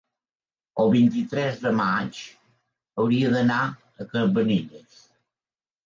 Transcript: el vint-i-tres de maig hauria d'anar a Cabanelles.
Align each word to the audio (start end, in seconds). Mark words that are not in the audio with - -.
el 0.83 0.89
vint-i-tres 0.95 1.61
de 1.67 1.73
maig 1.81 2.23
hauria 3.05 3.33
d'anar 3.37 3.63
a 4.07 4.11
Cabanelles. 4.17 5.03